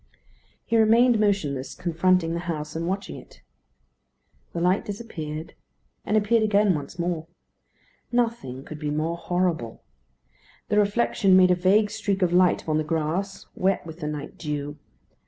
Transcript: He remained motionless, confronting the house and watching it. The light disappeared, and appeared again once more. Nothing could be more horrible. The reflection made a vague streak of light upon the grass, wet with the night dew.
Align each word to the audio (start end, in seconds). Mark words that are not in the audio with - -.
He 0.65 0.77
remained 0.77 1.19
motionless, 1.19 1.75
confronting 1.75 2.33
the 2.33 2.39
house 2.49 2.75
and 2.75 2.87
watching 2.87 3.17
it. 3.17 3.43
The 4.51 4.59
light 4.59 4.83
disappeared, 4.83 5.53
and 6.03 6.17
appeared 6.17 6.41
again 6.41 6.73
once 6.73 6.97
more. 6.97 7.27
Nothing 8.11 8.63
could 8.65 8.79
be 8.79 8.89
more 8.89 9.15
horrible. 9.15 9.83
The 10.69 10.79
reflection 10.79 11.37
made 11.37 11.51
a 11.51 11.55
vague 11.55 11.91
streak 11.91 12.23
of 12.23 12.33
light 12.33 12.63
upon 12.63 12.79
the 12.79 12.83
grass, 12.83 13.45
wet 13.53 13.85
with 13.85 13.99
the 13.99 14.07
night 14.07 14.39
dew. 14.39 14.79